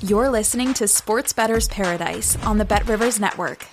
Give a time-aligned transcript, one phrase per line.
[0.00, 3.66] You're listening to Sports Bettor's Paradise on the Bet Rivers Network.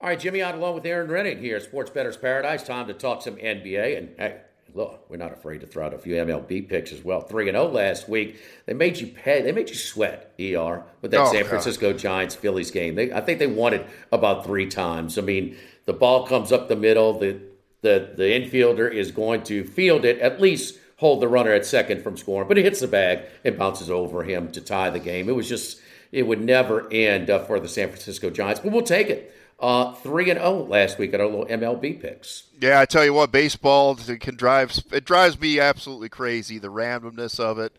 [0.00, 2.62] All right, Jimmy Ott along with Erin Rynning here, Sports Bettor's Paradise.
[2.62, 3.96] Time to talk some NBA.
[3.96, 4.40] And hey,
[4.74, 7.20] look, we're not afraid to throw out a few MLB picks as well.
[7.22, 8.36] 3 and 0 last week.
[8.66, 11.48] They made you pay, they made you sweat, ER, with that Oh, San God.
[11.48, 12.94] Francisco Giants Phillies game.
[12.94, 15.16] They, I think they won it about three times.
[15.16, 17.40] I mean, the ball comes up the middle, the,
[17.80, 22.00] the, the infielder is going to field it, at least hold the runner at second
[22.00, 25.28] from scoring, but it hits the bag and bounces over him to tie the game.
[25.28, 25.80] It was just,
[26.12, 29.34] it would never end uh, for the San Francisco Giants, but we'll take it.
[29.58, 32.44] Uh, 3 and 0 last week at our little MLB picks.
[32.60, 34.78] Yeah, I tell you what, baseball can drive.
[34.92, 36.58] It drives me absolutely crazy.
[36.58, 37.76] The randomness of it.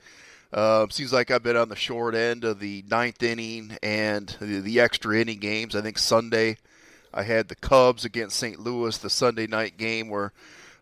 [0.52, 4.60] Uh, seems like I've been on the short end of the ninth inning and the,
[4.60, 5.78] the extra inning games.
[5.78, 6.58] I think Sunday,
[7.14, 8.60] I had the Cubs against St.
[8.60, 10.34] Louis, the Sunday night game where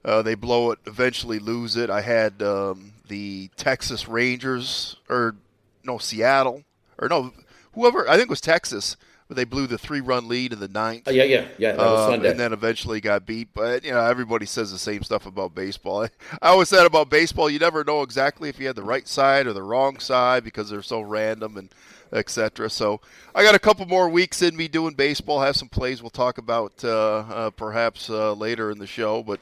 [0.03, 1.89] uh, they blow it, eventually lose it.
[1.89, 5.35] I had um, the Texas Rangers, or
[5.83, 6.63] no, Seattle,
[6.97, 7.33] or no,
[7.73, 8.07] whoever.
[8.09, 11.03] I think it was Texas, but they blew the three-run lead in the ninth.
[11.07, 11.71] Oh, yeah, yeah, yeah.
[11.73, 13.49] That was Um, and then eventually got beat.
[13.53, 16.03] But you know, everybody says the same stuff about baseball.
[16.03, 16.09] I,
[16.41, 19.45] I always said about baseball, you never know exactly if you had the right side
[19.45, 21.69] or the wrong side because they're so random and
[22.11, 22.69] etc.
[22.69, 22.99] So
[23.33, 25.41] I got a couple more weeks in me doing baseball.
[25.41, 29.39] Have some plays we'll talk about uh, uh, perhaps uh, later in the show, but.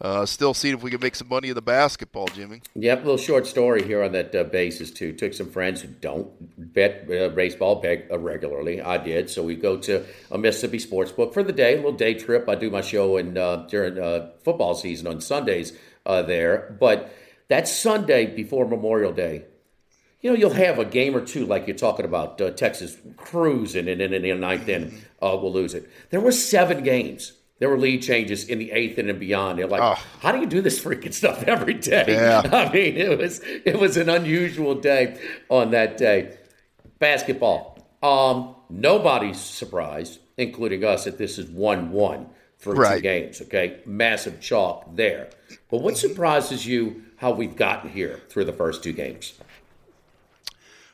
[0.00, 2.62] Uh, still seeing if we can make some money in the basketball, Jimmy.
[2.76, 5.12] Yep, a little short story here on that uh, basis too.
[5.12, 6.30] Took some friends who don't
[6.72, 8.80] bet uh, baseball bet uh, regularly.
[8.80, 11.72] I did, so we go to a Mississippi sports book for the day.
[11.72, 12.48] A little day trip.
[12.48, 15.72] I do my show in uh, during uh, football season on Sundays
[16.04, 17.12] there, but
[17.48, 19.44] that Sunday before Memorial Day,
[20.20, 23.88] you know, you'll have a game or two like you're talking about uh, Texas cruising,
[23.88, 25.88] and in the ninth inning, uh, we'll lose it.
[26.10, 27.32] There were seven games.
[27.58, 29.58] There were lead changes in the eighth and beyond.
[29.58, 30.00] They're like, Oh.
[30.20, 32.04] how do you do this freaking stuff every day?
[32.08, 32.42] Yeah.
[32.52, 36.36] I mean, it was it was an unusual day on that day.
[36.98, 37.76] Basketball.
[38.02, 43.40] Um, nobody's surprised, including us, that this is one-one for two games.
[43.42, 45.30] Okay, massive chalk there.
[45.70, 47.02] But what surprises you?
[47.16, 49.32] How we've gotten here through the first two games?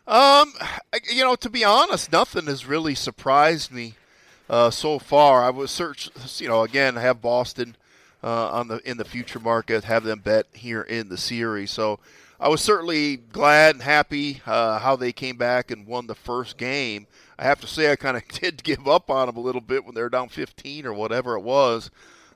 [0.06, 0.52] Um,
[1.10, 3.94] you know, to be honest, nothing has really surprised me
[4.48, 5.42] uh, so far.
[5.44, 6.10] I was search,
[6.40, 7.76] you know, again, have Boston
[8.22, 11.70] uh, on the in the future market, have them bet here in the series.
[11.70, 12.00] So
[12.40, 16.56] I was certainly glad and happy uh, how they came back and won the first
[16.56, 17.06] game.
[17.38, 19.84] I have to say, I kind of did give up on them a little bit
[19.84, 21.90] when they were down 15 or whatever it was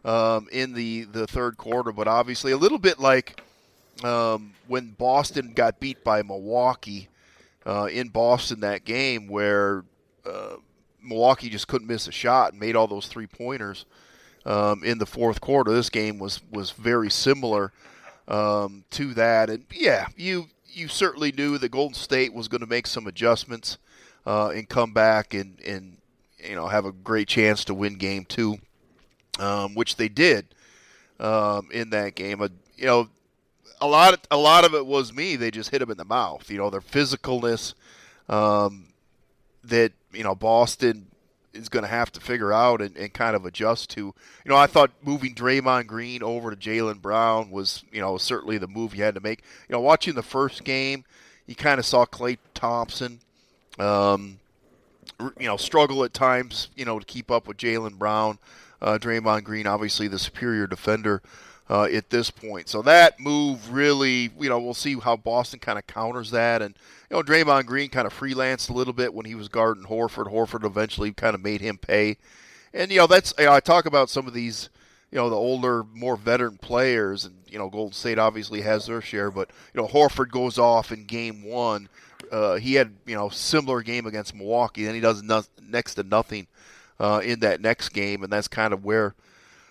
[0.04, 1.92] um, in the the third quarter.
[1.92, 3.42] But obviously, a little bit like
[4.04, 7.08] um, when Boston got beat by Milwaukee
[7.66, 9.84] uh, in Boston that game, where
[10.24, 10.56] uh,
[11.02, 13.86] Milwaukee just couldn't miss a shot and made all those three pointers
[14.46, 15.72] um, in the fourth quarter.
[15.72, 17.72] This game was was very similar
[18.26, 22.66] um, to that, and yeah, you you certainly knew that Golden State was going to
[22.66, 23.78] make some adjustments
[24.26, 25.98] uh, and come back and and
[26.38, 28.58] you know have a great chance to win Game Two,
[29.38, 30.46] um, which they did
[31.20, 32.40] um, in that game.
[32.40, 33.08] Uh, you know,
[33.80, 35.36] a lot of a lot of it was me.
[35.36, 36.50] They just hit them in the mouth.
[36.50, 37.74] You know, their physicalness
[38.28, 38.88] um,
[39.64, 41.06] that you know Boston
[41.52, 44.00] is going to have to figure out and, and kind of adjust to.
[44.00, 44.14] You
[44.46, 48.68] know, I thought moving Draymond Green over to Jaylen Brown was you know certainly the
[48.68, 49.42] move you had to make.
[49.68, 51.04] You know, watching the first game,
[51.46, 53.20] you kind of saw Klay Thompson.
[53.78, 54.38] Um,
[55.38, 58.38] you know, struggle at times, you know, to keep up with Jaylen Brown.
[58.80, 61.20] Uh, Draymond Green, obviously the superior defender
[61.70, 62.68] uh, at this point.
[62.68, 66.62] So that move really, you know, we'll see how Boston kind of counters that.
[66.62, 66.74] And,
[67.10, 70.32] you know, Draymond Green kind of freelanced a little bit when he was guarding Horford.
[70.32, 72.16] Horford eventually kind of made him pay.
[72.72, 74.70] And, you know, that's, you know, I talk about some of these,
[75.10, 77.24] you know, the older, more veteran players.
[77.24, 79.30] And, you know, Golden State obviously has their share.
[79.30, 81.88] But, you know, Horford goes off in game one.
[82.30, 84.84] Uh, he had, you know, similar game against Milwaukee.
[84.84, 86.46] Then he does no- next to nothing
[87.00, 89.14] uh, in that next game, and that's kind of where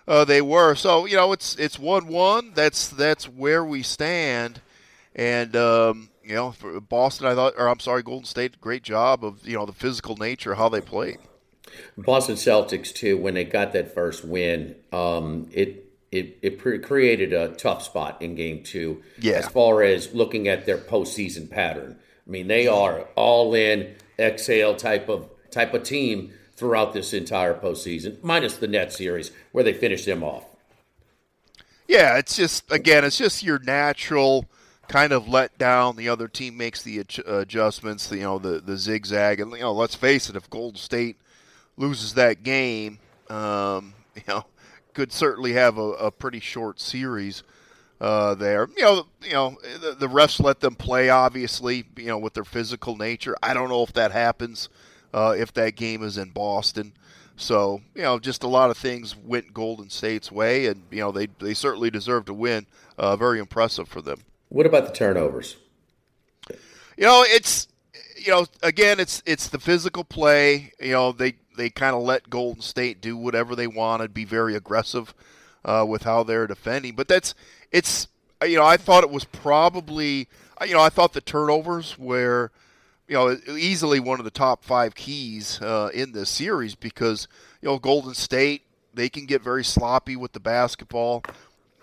[0.08, 0.74] uh, they were.
[0.74, 2.52] So you know, it's it's one one.
[2.54, 4.60] That's that's where we stand,
[5.14, 9.22] and um, you know, for Boston, I thought, or I'm sorry, Golden State, great job
[9.24, 11.18] of you know the physical nature how they played.
[11.96, 17.34] Boston Celtics too, when they got that first win, um, it it, it pre- created
[17.34, 19.34] a tough spot in game two yeah.
[19.34, 21.98] as far as looking at their postseason pattern.
[22.26, 27.54] I mean, they are all in exhale type of type of team throughout this entire
[27.54, 30.44] postseason, minus the net series where they finished them off.
[31.86, 34.44] Yeah, it's just again, it's just your natural
[34.88, 35.96] kind of let down.
[35.96, 39.94] The other team makes the adjustments, you know, the the zigzag, and you know, let's
[39.94, 41.16] face it, if Golden State
[41.76, 42.98] loses that game,
[43.30, 44.44] um, you know,
[44.94, 47.44] could certainly have a, a pretty short series
[48.00, 48.68] uh, there.
[48.76, 51.08] You know, you know, the, the, refs let them play.
[51.08, 53.36] Obviously, you know, with their physical nature.
[53.42, 54.68] I don't know if that happens
[55.12, 56.92] uh, if that game is in Boston.
[57.36, 61.12] So you know, just a lot of things went Golden State's way, and you know
[61.12, 62.66] they they certainly deserve to win.
[62.98, 64.20] Uh, very impressive for them.
[64.48, 65.56] What about the turnovers?
[66.96, 67.68] You know, it's
[68.16, 70.72] you know again, it's it's the physical play.
[70.80, 74.56] You know, they they kind of let Golden State do whatever they wanted, be very
[74.56, 75.14] aggressive
[75.64, 76.96] uh, with how they're defending.
[76.96, 77.34] But that's
[77.70, 78.08] it's
[78.44, 80.28] you know I thought it was probably
[80.66, 82.50] you know I thought the turnovers were
[83.08, 87.26] you know easily one of the top five keys uh, in this series because
[87.60, 88.62] you know Golden State
[88.94, 91.22] they can get very sloppy with the basketball.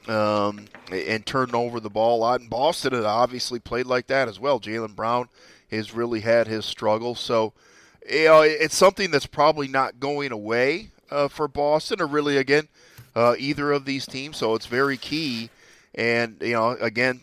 [0.08, 2.40] Um, and turn over the ball a lot.
[2.40, 4.60] And Boston had obviously played like that as well.
[4.60, 5.30] Jaylen Brown
[5.72, 7.20] has really had his struggles.
[7.20, 7.54] So,
[8.08, 12.68] you know, it's something that's probably not going away uh, for Boston or really, again,
[13.16, 14.38] uh, either of these teams.
[14.38, 15.50] So it's very key.
[15.96, 17.22] And, you know, again,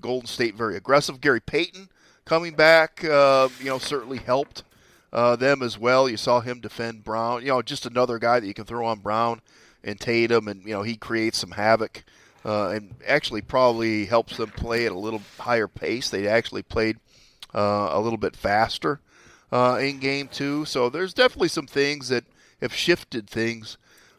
[0.00, 1.20] Golden State very aggressive.
[1.20, 1.88] Gary Payton
[2.28, 4.62] coming back, uh, you know, certainly helped
[5.14, 6.08] uh, them as well.
[6.08, 7.40] You saw him defend Brown.
[7.40, 9.40] You know, just another guy that you can throw on Brown
[9.82, 12.04] and Tatum, and, you know, he creates some havoc.
[12.44, 16.08] Uh, and actually probably helps them play at a little higher pace.
[16.08, 16.98] They actually played
[17.54, 19.00] uh, a little bit faster
[19.50, 20.64] uh, in game two.
[20.64, 22.24] So there's definitely some things that
[22.60, 23.76] have shifted things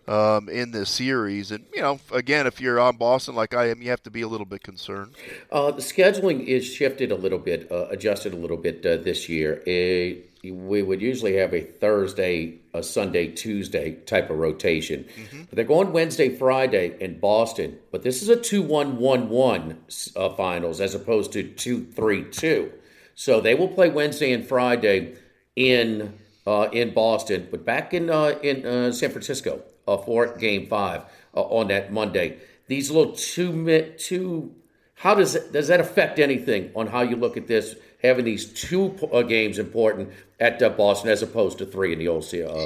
[0.09, 1.51] um, in this series.
[1.51, 4.21] And, you know, again, if you're on Boston like I am, you have to be
[4.21, 5.13] a little bit concerned.
[5.51, 9.29] Uh, the scheduling is shifted a little bit, uh, adjusted a little bit uh, this
[9.29, 9.61] year.
[9.67, 15.03] It, we would usually have a Thursday, a Sunday, Tuesday type of rotation.
[15.03, 15.44] Mm-hmm.
[15.44, 17.77] But they're going Wednesday, Friday in Boston.
[17.91, 19.77] But this is a 2 1 1 1
[20.15, 22.71] uh, finals as opposed to 2 3 2.
[23.13, 25.15] So they will play Wednesday and Friday
[25.56, 26.13] in
[26.47, 31.03] uh, in Boston, but back in uh, in uh, San Francisco uh, for Game Five
[31.36, 32.38] uh, on that Monday.
[32.68, 34.56] These little two two.
[34.95, 37.75] How does it, does that affect anything on how you look at this?
[38.03, 40.09] Having these two uh, games important
[40.39, 42.65] at Boston as opposed to three in the old uh,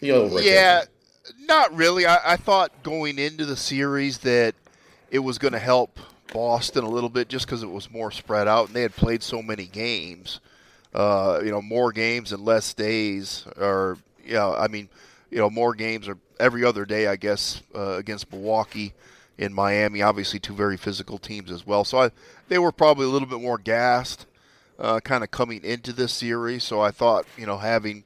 [0.00, 0.84] the old yeah,
[1.48, 2.06] not really.
[2.06, 4.54] I, I thought going into the series that
[5.10, 5.98] it was going to help
[6.32, 9.22] Boston a little bit just because it was more spread out and they had played
[9.22, 10.40] so many games.
[10.94, 14.88] Uh, you know, more games and less days, or you know, I mean,
[15.30, 18.94] you know, more games or every other day, I guess, uh, against Milwaukee
[19.38, 20.02] in Miami.
[20.02, 21.84] Obviously, two very physical teams as well.
[21.84, 22.10] So I,
[22.48, 24.26] they were probably a little bit more gassed,
[24.78, 26.64] uh, kind of coming into this series.
[26.64, 28.04] So I thought, you know, having,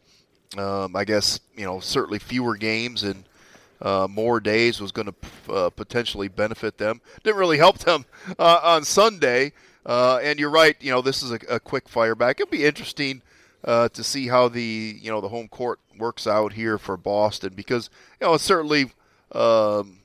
[0.57, 3.25] um, I guess, you know, certainly fewer games and
[3.83, 7.01] uh, more days was going to uh, potentially benefit them.
[7.23, 8.05] Didn't really help them
[8.39, 9.53] uh, on Sunday.
[9.87, 10.77] Uh, and you're right.
[10.81, 12.39] You know, this is a, a quick fire back.
[12.41, 13.23] It'll be interesting
[13.65, 17.53] uh, to see how the you know the home court works out here for Boston
[17.55, 17.91] because
[18.21, 18.93] you know it certainly
[19.33, 19.99] um,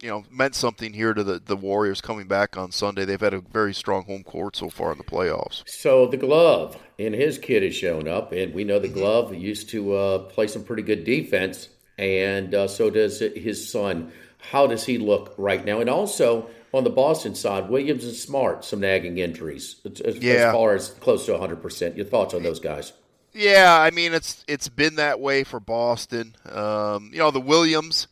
[0.00, 3.04] you know meant something here to the the Warriors coming back on Sunday.
[3.04, 5.62] They've had a very strong home court so far in the playoffs.
[5.66, 9.68] So the glove and his kid has shown up, and we know the glove used
[9.70, 14.12] to uh, play some pretty good defense and uh, so does his son.
[14.50, 15.80] How does he look right now?
[15.80, 20.32] And also on the Boston side, Williams and Smart, some nagging injuries as, yeah.
[20.32, 21.96] as far as close to 100%.
[21.96, 22.92] Your thoughts on those guys?
[23.32, 26.34] Yeah, I mean it's it's been that way for Boston.
[26.50, 28.08] Um, you know the Williams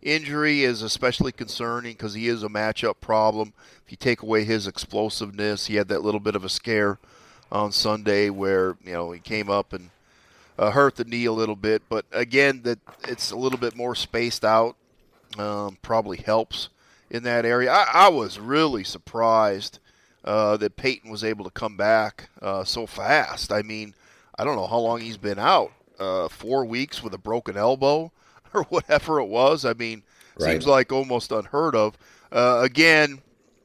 [0.00, 3.52] injury is especially concerning because he is a matchup problem.
[3.84, 6.98] If you take away his explosiveness, he had that little bit of a scare
[7.50, 9.90] on Sunday where you know he came up and
[10.58, 11.82] uh, hurt the knee a little bit.
[11.90, 14.76] But again, that it's a little bit more spaced out
[15.38, 16.70] um, probably helps
[17.12, 17.70] in that area.
[17.70, 19.78] I, I was really surprised
[20.24, 23.52] uh, that Payton was able to come back uh, so fast.
[23.52, 23.94] I mean,
[24.36, 25.70] I don't know how long he's been out.
[25.98, 28.10] Uh, four weeks with a broken elbow
[28.54, 29.64] or whatever it was.
[29.64, 30.02] I mean,
[30.40, 30.50] right.
[30.50, 31.96] seems like almost unheard of.
[32.32, 33.20] Uh, again,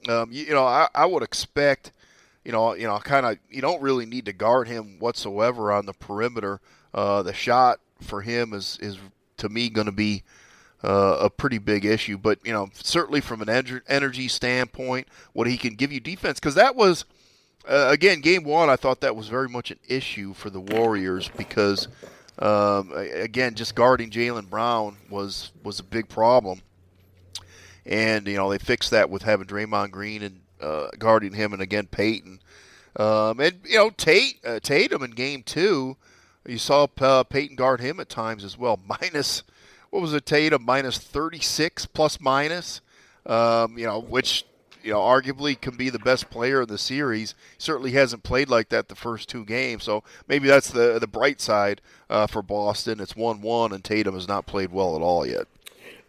[0.10, 1.94] um, you, you, know, I, I would expect
[2.44, 5.86] you know, you know, kind of you don't really need to guard him whatsoever on
[5.86, 6.62] the perimeter.
[6.94, 8.98] Uh, the shot for him is is
[9.36, 10.24] to me going to be
[10.84, 12.18] uh, a pretty big issue.
[12.18, 16.56] But you know, certainly from an energy standpoint, what he can give you defense, because
[16.56, 17.06] that was
[17.68, 18.70] uh, again game one.
[18.70, 21.88] I thought that was very much an issue for the Warriors because
[22.40, 26.62] um, again, just guarding Jaylen Brown was was a big problem.
[27.86, 31.62] And you know they fixed that with having Draymond Green and uh, guarding him, and
[31.62, 32.40] again Payton.
[32.96, 35.98] Um, and you know Tate uh, Tatum in game two,
[36.46, 38.80] you saw Payton guard him at times as well.
[39.02, 39.44] Minus
[39.90, 42.82] what was it, Tatum minus 36 plus minus,
[43.26, 44.46] um, you know, which
[44.84, 47.36] you know arguably can be the best player in the series.
[47.58, 51.42] Certainly hasn't played like that the first two games, so maybe that's the the bright
[51.42, 53.00] side uh, for Boston.
[53.00, 55.48] It's one one, and Tatum has not played well at all yet.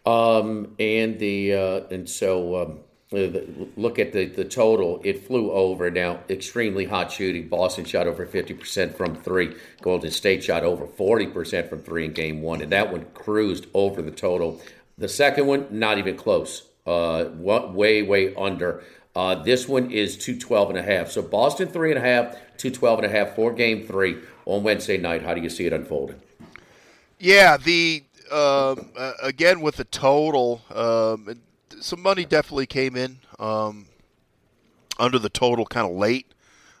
[0.05, 2.61] Um, and the uh, and so.
[2.61, 2.79] Um
[3.11, 5.89] look at the, the total, it flew over.
[5.89, 7.47] Now, extremely hot shooting.
[7.47, 9.55] Boston shot over 50% from three.
[9.81, 14.01] Golden State shot over 40% from three in game one, and that one cruised over
[14.01, 14.61] the total.
[14.97, 16.67] The second one, not even close.
[16.85, 18.83] Uh, way, way under.
[19.15, 21.11] Uh, this one is 212 and a half.
[21.11, 24.97] So Boston three and a half, 212 and a half for game three on Wednesday
[24.97, 25.23] night.
[25.23, 26.21] How do you see it unfolding?
[27.19, 28.75] Yeah, the uh,
[29.21, 31.41] again with the total, um,
[31.81, 33.87] some money definitely came in um,
[34.97, 36.27] under the total kind of late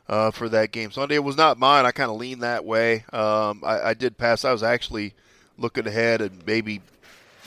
[0.07, 1.15] uh, for that game Sunday.
[1.15, 1.85] It was not mine.
[1.85, 3.05] I kind of leaned that way.
[3.13, 4.43] Um, I, I, did pass.
[4.43, 5.13] I was actually
[5.57, 6.81] looking ahead, and maybe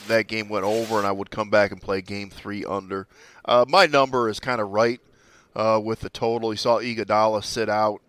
[0.09, 3.07] that game went over, and I would come back and play game three under.
[3.45, 5.01] Uh, my number is kind of right
[5.57, 6.53] uh, with the total.
[6.53, 8.01] You saw Iguodala sit out.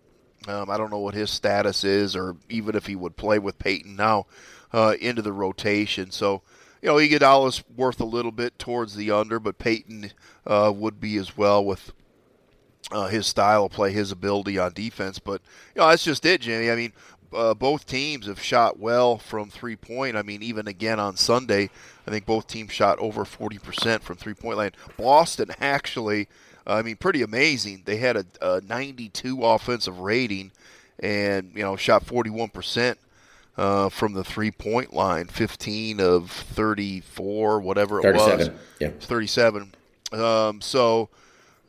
[0.47, 3.57] Um, I don't know what his status is, or even if he would play with
[3.59, 4.27] Payton now
[4.71, 6.11] uh, into the rotation.
[6.11, 6.41] So
[6.83, 10.11] you know, Iguodala's worth a little bit towards the under, but Payton
[10.45, 11.93] uh, would be as well with
[12.91, 15.17] uh, his style of play, his ability on defense.
[15.17, 15.41] But
[15.73, 16.69] you know, that's just it, Jimmy.
[16.69, 16.91] I mean,
[17.33, 20.17] uh, both teams have shot well from three point.
[20.17, 21.69] I mean, even again on Sunday,
[22.05, 24.71] I think both teams shot over forty percent from three point line.
[24.97, 26.27] Boston actually,
[26.67, 27.83] I mean, pretty amazing.
[27.85, 30.51] They had a, a ninety-two offensive rating,
[30.99, 32.99] and you know, shot forty-one percent
[33.57, 38.37] uh, from the three point line, 15 of 34, whatever it 37.
[38.37, 38.49] was.
[38.79, 38.89] Yeah.
[38.99, 39.73] 37.
[40.11, 41.09] Um, so,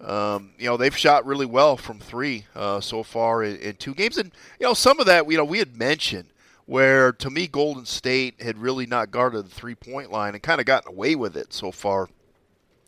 [0.00, 3.94] um, you know, they've shot really well from three uh, so far in, in, two
[3.94, 4.18] games.
[4.18, 6.28] And, you know, some of that, you know, we had mentioned
[6.66, 10.60] where to me Golden State had really not guarded the three point line and kind
[10.60, 12.08] of gotten away with it so far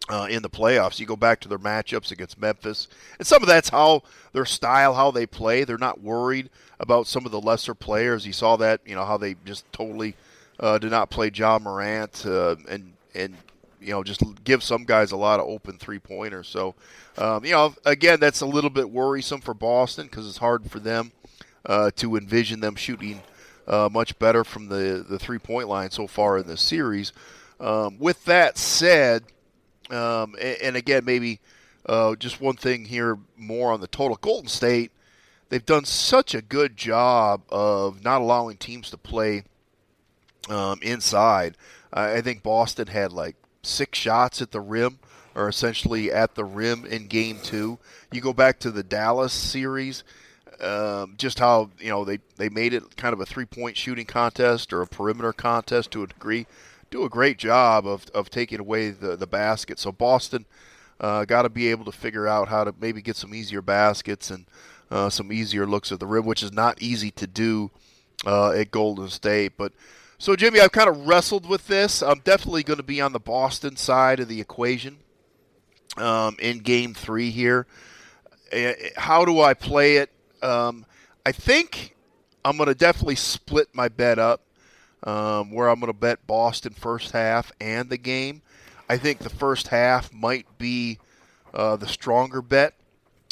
[0.09, 0.99] uh, in the playoffs.
[0.99, 4.95] You go back to their matchups against Memphis, and some of that's how their style,
[4.95, 5.65] how they play.
[5.65, 8.27] They're not worried about some of the lesser players.
[8.27, 10.15] You saw that, you know, how they just totally
[10.61, 13.37] uh, did not play Ja Morant uh, and and
[13.81, 16.49] you know just give some guys a lot of open three pointers.
[16.49, 16.75] So,
[17.19, 20.81] um, you know, again, that's a little bit worrisome for Boston because it's hard for
[20.81, 21.13] them
[21.65, 23.23] uh, to envision them shooting
[23.67, 27.13] uh, much better from the the three point line so far in the series.
[27.59, 29.25] Um, with that said
[29.91, 31.41] um, and, and, again, maybe
[31.87, 34.17] uh, just one thing here more on the total.
[34.17, 34.91] Golden State,
[35.49, 39.45] they've done such a good job of not allowing teams to play
[40.49, 41.57] um, inside.
[41.93, 44.99] I think Boston had like six shots at the rim,
[45.35, 47.79] or essentially at the rim in game two.
[48.13, 50.05] You go back to the Dallas series.
[50.61, 54.07] Um, just how you know they, they made it kind of a three point shooting
[54.07, 56.47] contest or a perimeter contest to a degree
[56.91, 59.79] do a great job of, of taking away the, the basket.
[59.79, 60.47] So Boston
[61.01, 64.31] uh, got to be able to figure out how to maybe get some easier baskets
[64.31, 64.47] and
[64.91, 67.71] uh, some easier looks at the rim, which is not easy to do
[68.25, 69.57] uh, at Golden State.
[69.57, 69.73] But
[70.19, 72.03] so Jimmy, I've kind of wrestled with this.
[72.03, 74.99] I'm definitely going to be on the Boston side of the equation
[75.97, 77.67] um, in Game Three here.
[78.53, 80.11] Eh, how do I play it?
[80.43, 80.87] Um,
[81.25, 81.97] I think
[82.45, 84.46] I'm going to definitely split my bet up
[85.05, 88.43] um, where I'm going to bet Boston first half and the game.
[88.89, 90.99] I think the first half might be
[91.53, 92.75] uh, the stronger bet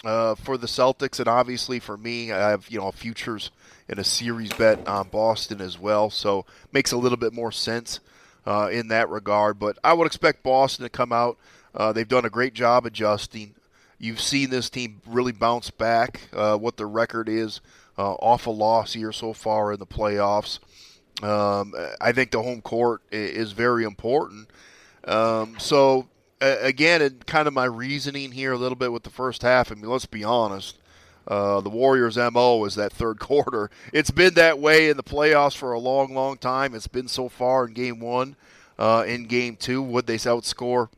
[0.05, 3.51] uh, for the Celtics, and obviously for me, I have you know futures
[3.89, 8.01] in a series bet on Boston as well, so makes a little bit more sense
[8.47, 9.59] uh, in that regard.
[9.59, 11.39] But I would expect Boston to come out.
[11.75, 13.55] Uh, they've done a great job adjusting.
[13.99, 16.21] You've seen this team really bounce back.
[16.33, 17.61] Uh, what the record is
[17.97, 20.59] uh, off a loss here so far in the playoffs.
[21.23, 24.49] Um, I think the home court is very important.
[25.07, 26.09] Um, so
[26.41, 29.71] again, and kind of my reasoning here a little bit with the first half.
[29.71, 30.79] I mean, let's be honest.
[31.27, 33.71] Uh, the Warriors' MO is that third quarter.
[33.93, 36.75] It's been that way in the playoffs for a long, long time.
[36.75, 38.37] It's been so far in game one.
[38.79, 40.89] Uh, in game two, would they outscore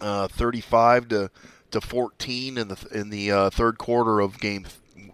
[0.00, 1.30] uh, 35 to,
[1.70, 4.66] to 14 in the in the uh, third quarter of game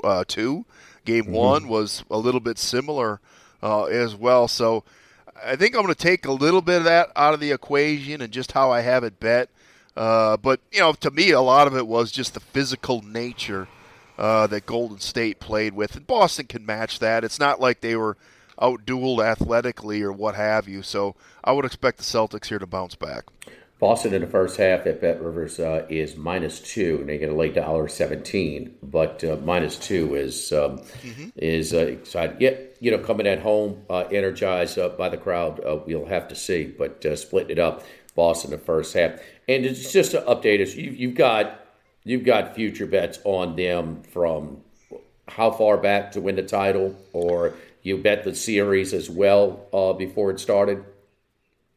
[0.02, 0.64] uh, two?
[1.04, 1.32] Game mm-hmm.
[1.32, 3.20] one was a little bit similar
[3.62, 4.48] uh, as well.
[4.48, 4.84] So
[5.44, 8.20] I think I'm going to take a little bit of that out of the equation
[8.20, 9.48] and just how I have it bet.
[9.96, 13.66] Uh, but you know, to me, a lot of it was just the physical nature
[14.18, 17.24] uh, that Golden State played with, and Boston can match that.
[17.24, 18.16] It's not like they were
[18.60, 20.82] outdueled athletically or what have you.
[20.82, 23.24] So I would expect the Celtics here to bounce back.
[23.78, 27.28] Boston in the first half at Bet Rivers uh, is minus two, and they get
[27.28, 28.74] a late dollar seventeen.
[28.82, 31.28] But uh, minus two is um, mm-hmm.
[31.36, 32.36] is uh, exciting.
[32.40, 36.26] Yeah, you know, coming at home, uh, energized uh, by the crowd, uh, we'll have
[36.28, 36.64] to see.
[36.64, 40.62] But uh, splitting it up, Boston in the first half, and it's just to update
[40.62, 40.74] us.
[40.74, 41.60] You, you've got
[42.04, 44.62] you've got future bets on them from
[45.28, 47.52] how far back to win the title, or
[47.82, 49.68] you bet the series as well
[49.98, 50.82] before it started.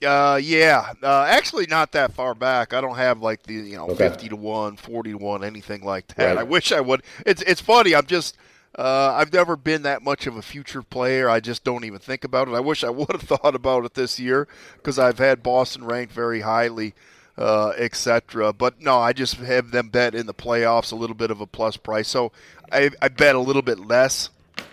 [0.05, 0.93] Uh, yeah.
[1.03, 2.73] Uh, actually, not that far back.
[2.73, 4.09] I don't have like the you know okay.
[4.09, 6.25] fifty to one, 40 to one, anything like that.
[6.25, 6.37] Right.
[6.37, 7.03] I wish I would.
[7.25, 7.95] It's it's funny.
[7.95, 8.37] I'm just.
[8.77, 11.27] Uh, I've never been that much of a future player.
[11.27, 12.53] I just don't even think about it.
[12.53, 16.13] I wish I would have thought about it this year because I've had Boston ranked
[16.13, 16.93] very highly,
[17.37, 18.53] uh, etc.
[18.53, 21.47] But no, I just have them bet in the playoffs a little bit of a
[21.47, 22.07] plus price.
[22.07, 22.31] So
[22.71, 24.29] I, I bet a little bit less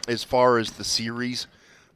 [0.07, 1.47] as far as the series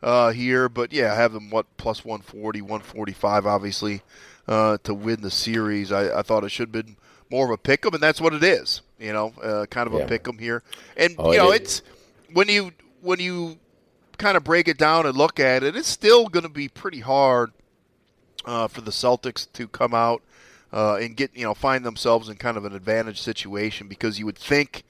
[0.02, 0.68] uh, here.
[0.68, 4.02] But yeah, I have them what plus 140, 145, obviously,
[4.48, 5.92] uh, to win the series.
[5.92, 6.96] I, I, thought it should have been
[7.30, 8.82] more of a pick 'em, and that's what it is.
[8.98, 10.00] You know, uh, kind of yeah.
[10.00, 10.62] a pick 'em here.
[10.96, 11.82] And oh, you know, it it's
[12.32, 13.58] when you when you
[14.18, 17.00] kind of break it down and look at it, it's still going to be pretty
[17.00, 17.52] hard
[18.44, 20.22] uh, for the Celtics to come out.
[20.72, 24.24] Uh, and get you know find themselves in kind of an advantage situation because you
[24.24, 24.84] would think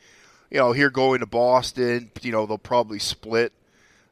[0.50, 3.50] you know here going to Boston you know they'll probably split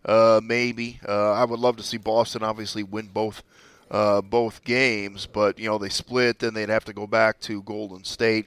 [0.08, 0.98] uh, maybe.
[1.06, 3.42] Uh, I would love to see Boston obviously win both
[3.90, 7.62] uh, both games, but you know they split, then they'd have to go back to
[7.62, 8.46] Golden State,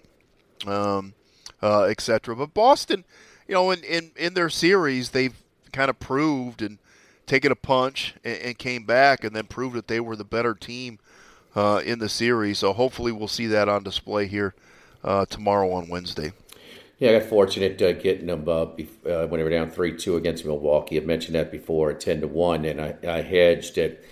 [0.66, 1.14] um,
[1.62, 2.36] uh, etc.
[2.36, 3.06] But Boston,
[3.48, 5.36] you know, in, in in their series, they've
[5.72, 6.80] kind of proved and
[7.28, 10.54] taken a punch and, and, came back, and then proved that they were the better
[10.54, 11.00] team
[11.56, 12.58] uh, in the series.
[12.60, 14.56] So hopefully, we'll see that on display here
[15.30, 16.34] tomorrow on Wednesday.
[17.02, 19.98] Yeah, I got fortunate uh, getting them uh, bef- uh, when they were down three
[19.98, 20.98] two against Milwaukee.
[20.98, 24.06] I've mentioned that before ten to one, and I, I hedged it.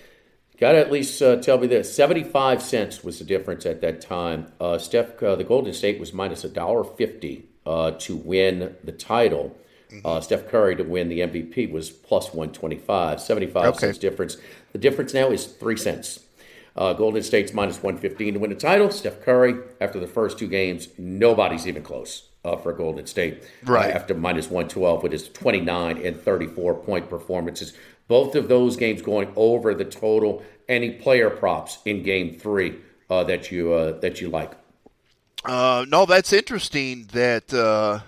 [0.57, 4.01] Got to at least uh, tell me this: seventy-five cents was the difference at that
[4.01, 4.51] time.
[4.59, 9.55] Uh, Steph, uh, the Golden State was minus a dollar fifty to win the title.
[9.93, 10.23] Mm-hmm.
[10.23, 13.21] Steph Curry to win the MVP was plus one twenty-five.
[13.21, 13.77] Seventy-five okay.
[13.77, 14.37] cents difference.
[14.71, 16.21] The difference now is three cents.
[16.75, 18.89] Golden State's minus one fifteen to win the title.
[18.89, 23.43] Steph Curry, after the first two games, nobody's even close uh, for Golden State.
[23.67, 23.91] Uh, right.
[23.91, 27.73] Uh, after minus 112 with his 29 and 34 point performances.
[28.07, 30.43] Both of those games going over the total.
[30.67, 32.77] Any player props in game three
[33.09, 34.51] uh, that you uh, that you like?
[35.45, 37.07] Uh, no, that's interesting.
[37.13, 37.51] That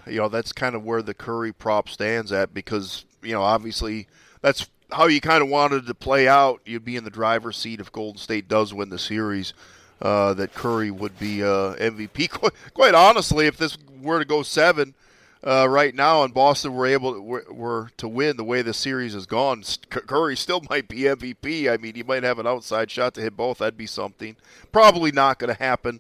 [0.08, 4.08] you know that's kind of where the Curry prop stands at because you know obviously
[4.42, 6.62] that's how you kind of wanted to play out.
[6.66, 9.54] You'd be in the driver's seat if Golden State does win the series.
[10.02, 12.30] Uh, that Curry would be uh, MVP.
[12.32, 14.96] Quite, quite, honestly, if this were to go seven
[15.44, 18.74] uh, right now, and Boston were able to, were, were, to win the way the
[18.74, 21.72] series has gone, Curry still might be MVP.
[21.72, 23.60] I mean, he might have an outside shot to hit both.
[23.60, 24.36] That'd be something.
[24.72, 26.00] Probably not going to happen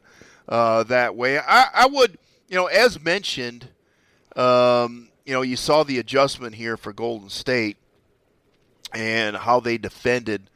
[0.49, 1.37] uh, that way.
[1.37, 3.69] I, I, would, you know, as mentioned,
[4.35, 7.77] um, you know, you saw the adjustment here for Golden State
[8.93, 10.49] and how they defended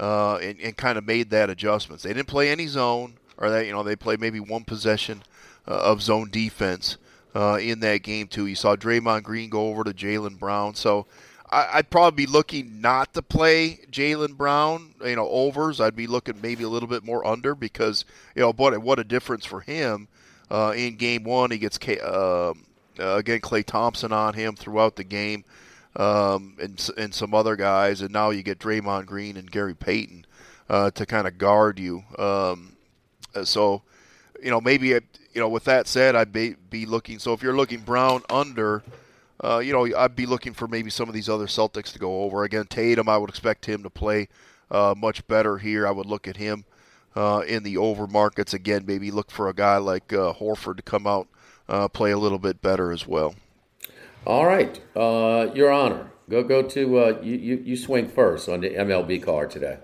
[0.00, 2.02] uh, and, and kind of made that adjustments.
[2.02, 5.22] They didn't play any zone, or that you know they played maybe one possession
[5.68, 6.96] uh, of zone defense
[7.34, 8.46] uh, in that game too.
[8.46, 11.06] You saw Draymond Green go over to Jaylen Brown, so
[11.50, 14.94] I, would probably be looking not to play Jaylen Brown.
[15.04, 15.82] You know, overs.
[15.82, 19.04] I'd be looking maybe a little bit more under because you know, what what a
[19.04, 20.08] difference for him
[20.50, 21.50] uh, in game one.
[21.50, 22.54] He gets K, uh,
[22.98, 25.44] again Klay Thompson on him throughout the game.
[25.96, 30.24] Um, and, and some other guys, and now you get Draymond Green and Gary Payton
[30.68, 32.04] uh, to kind of guard you.
[32.16, 32.76] Um,
[33.42, 33.82] so,
[34.40, 37.18] you know, maybe you know, with that said, I'd be, be looking.
[37.18, 38.82] So if you're looking Brown under,
[39.42, 42.22] uh, you know, I'd be looking for maybe some of these other Celtics to go
[42.22, 42.44] over.
[42.44, 44.28] Again, Tatum, I would expect him to play
[44.70, 45.86] uh, much better here.
[45.86, 46.64] I would look at him
[47.16, 48.84] uh, in the over markets again.
[48.86, 51.28] Maybe look for a guy like uh, Horford to come out
[51.68, 53.34] uh, play a little bit better as well.
[54.26, 56.80] All right, uh, Your Honor, go go to
[57.22, 59.78] you, you, you swing first on the MLB card today.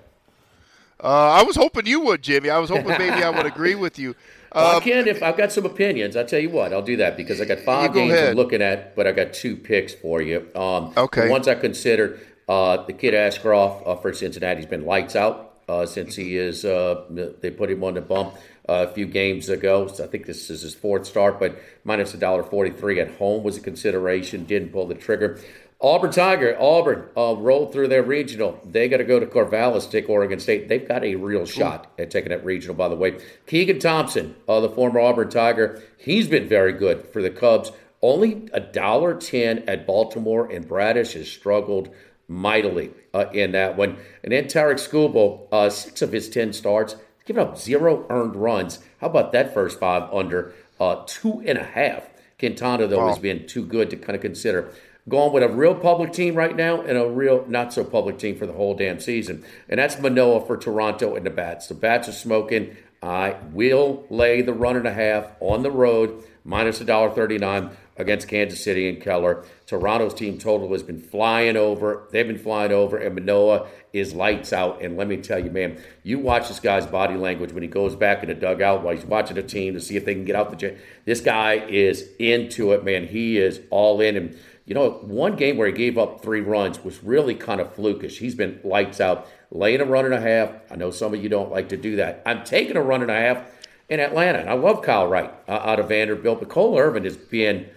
[1.00, 2.50] I was hoping you would, Jimmy.
[2.50, 4.14] I was hoping maybe I would agree with you.
[4.54, 6.16] Well, um, I can if I've got some opinions.
[6.16, 8.30] I'll tell you what, I'll do that because I got five go games ahead.
[8.30, 10.48] I'm looking at, but I got two picks for you.
[10.54, 11.26] Um, okay.
[11.26, 15.84] The ones I considered, uh, the kid Ashcraft uh, for Cincinnati's been lights out uh,
[15.84, 16.64] since he is.
[16.64, 17.04] Uh,
[17.40, 19.86] they put him on the bump uh, a few games ago.
[19.86, 23.12] So I think this is his fourth start, but minus a dollar forty three at
[23.16, 24.44] home was a consideration.
[24.44, 25.38] Didn't pull the trigger.
[25.78, 28.58] Auburn Tiger, Auburn uh, rolled through their regional.
[28.64, 30.68] They got to go to Corvallis to take Oregon State.
[30.68, 33.20] They've got a real shot at taking that regional, by the way.
[33.46, 37.72] Keegan Thompson, uh, the former Auburn Tiger, he's been very good for the Cubs.
[38.00, 41.94] Only a dollar ten at Baltimore, and Bradish has struggled
[42.26, 43.98] mightily uh, in that one.
[44.24, 48.78] And then Tarik Skubal, uh, six of his ten starts, giving up zero earned runs.
[49.00, 52.08] How about that first five under uh, two and a half?
[52.38, 53.08] Quintana, though, wow.
[53.08, 54.72] has been too good to kind of consider
[55.08, 58.36] going with a real public team right now and a real not so public team
[58.36, 59.44] for the whole damn season.
[59.68, 61.68] And that's Manoah for Toronto and the Bats.
[61.68, 62.76] The Bats are smoking.
[63.02, 68.62] I will lay the run and a half on the road, minus $1.39 against Kansas
[68.62, 69.44] City and Keller.
[69.66, 72.08] Toronto's team total has been flying over.
[72.10, 74.82] They've been flying over, and Manoah is lights out.
[74.82, 77.96] And let me tell you, man, you watch this guy's body language when he goes
[77.96, 80.36] back in the dugout while he's watching the team to see if they can get
[80.36, 80.76] out the gym.
[81.04, 83.06] This guy is into it, man.
[83.06, 84.16] He is all in.
[84.16, 87.74] And you know, one game where he gave up three runs was really kind of
[87.74, 88.18] flukish.
[88.18, 90.50] He's been lights out, laying a run and a half.
[90.70, 92.22] I know some of you don't like to do that.
[92.26, 93.44] I'm taking a run and a half
[93.88, 94.40] in Atlanta.
[94.40, 97.68] And I love Kyle Wright uh, out of Vanderbilt, but Cole Irvin has been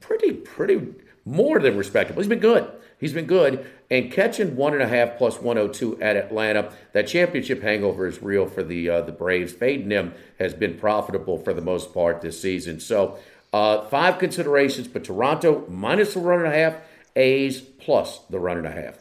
[0.00, 0.94] pretty, pretty
[1.24, 2.20] more than respectable.
[2.20, 2.70] He's been good.
[2.98, 3.66] He's been good.
[3.90, 8.46] And catching one and a half plus 102 at Atlanta, that championship hangover is real
[8.46, 9.52] for the uh, the Braves.
[9.52, 12.80] Fading him has been profitable for the most part this season.
[12.80, 13.18] So
[13.52, 16.76] uh, five considerations, but Toronto minus the run and a half,
[17.16, 18.98] A's plus the run and a half.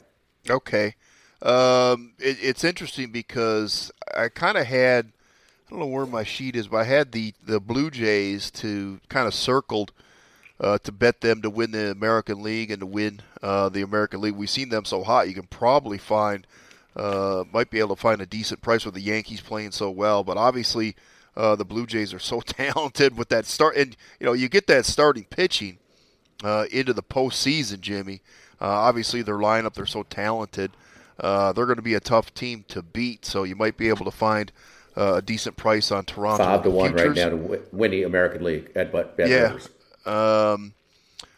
[0.49, 0.95] Okay.
[1.41, 5.11] Um, it, it's interesting because I kind of had,
[5.67, 8.99] I don't know where my sheet is, but I had the, the Blue Jays to
[9.09, 9.91] kind of circled
[10.59, 14.21] uh, to bet them to win the American League and to win uh, the American
[14.21, 14.35] League.
[14.35, 16.47] We've seen them so hot, you can probably find,
[16.95, 20.23] uh, might be able to find a decent price with the Yankees playing so well,
[20.23, 20.95] but obviously–
[21.37, 24.67] uh, the Blue Jays are so talented with that start, and you know you get
[24.67, 25.77] that starting pitching
[26.43, 28.21] uh, into the postseason, Jimmy.
[28.59, 30.71] Uh, obviously, their lineup they're so talented.
[31.19, 34.05] Uh, they're going to be a tough team to beat, so you might be able
[34.05, 34.51] to find
[34.95, 36.43] uh, a decent price on Toronto.
[36.43, 39.57] Five to one right now to win the American League at but yeah.
[40.07, 40.73] Um,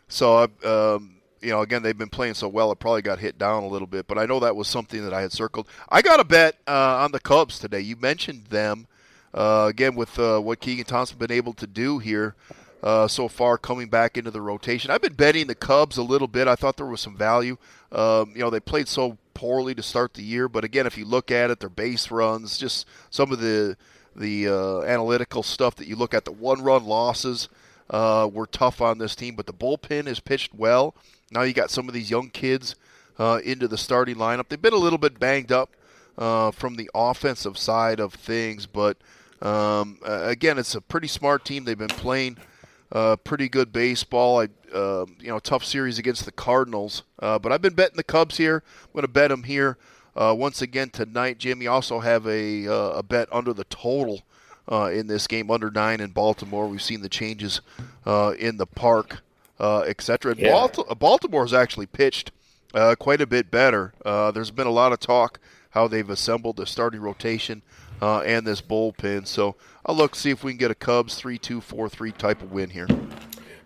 [0.07, 3.63] so um, you know, again, they've been playing so well, it probably got hit down
[3.63, 4.07] a little bit.
[4.07, 5.67] But I know that was something that I had circled.
[5.89, 7.81] I got a bet uh, on the Cubs today.
[7.81, 8.87] You mentioned them.
[9.31, 12.33] Uh, again, with uh, what Keegan Thompson been able to do here
[12.81, 16.27] uh, so far, coming back into the rotation, I've been betting the Cubs a little
[16.27, 16.47] bit.
[16.47, 17.57] I thought there was some value.
[17.91, 21.05] Um, you know, they played so poorly to start the year, but again, if you
[21.05, 23.77] look at it, their base runs, just some of the
[24.15, 27.47] the uh, analytical stuff that you look at, the one-run losses
[27.89, 30.95] uh, were tough on this team, but the bullpen has pitched well.
[31.31, 32.75] Now you got some of these young kids
[33.17, 34.49] uh, into the starting lineup.
[34.49, 35.75] They've been a little bit banged up
[36.17, 38.97] from the offensive side of things, but
[39.41, 41.63] um, again, it's a pretty smart team.
[41.63, 42.37] They've been playing
[42.91, 44.41] uh, pretty good baseball.
[44.41, 48.03] I, uh, you know, tough series against the Cardinals, uh, but I've been betting the
[48.03, 48.63] Cubs here.
[48.83, 49.77] I'm going to bet them here
[50.15, 51.37] uh, once again tonight.
[51.37, 54.21] Jimmy also have a uh, a bet under the total
[54.71, 56.67] uh, in this game, under nine in Baltimore.
[56.67, 57.61] We've seen the changes
[58.05, 59.21] in the park,
[59.59, 60.35] etc.
[60.37, 60.67] Yeah.
[60.67, 62.31] Has actually pitched
[62.99, 63.93] quite a bit better.
[64.03, 65.39] there's been a lot of talk
[65.71, 67.61] how they've assembled the starting rotation
[68.01, 69.27] uh, and this bullpen.
[69.27, 69.55] So
[69.85, 72.51] I'll look see if we can get a Cubs 3 2 4 3 type of
[72.51, 72.87] win here.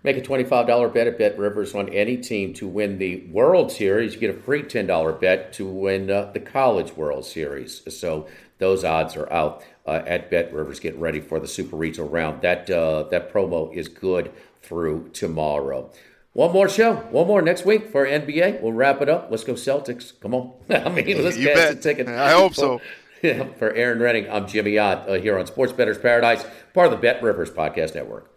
[0.03, 4.13] Make a $25 bet at Bet Rivers on any team to win the World Series.
[4.13, 7.81] You get a free $10 bet to win uh, the College World Series.
[7.97, 10.79] So those odds are out uh, at Bet Rivers.
[10.79, 12.41] Get ready for the Super Regional round.
[12.41, 15.91] That, uh, that promo is good through tomorrow.
[16.33, 18.61] One more show, one more next week for NBA.
[18.61, 19.27] We'll wrap it up.
[19.29, 20.19] Let's go Celtics.
[20.19, 20.53] Come on.
[20.69, 22.07] I mean, let's get a ticket.
[22.07, 22.81] I hope so.
[23.57, 26.97] For Erin Rynning, I'm Jimmy Ott uh, here on Sports Bettor's Paradise, part of the
[26.97, 28.32] Bet Rivers Podcast Network.